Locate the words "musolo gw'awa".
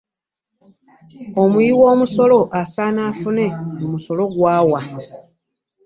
3.93-4.79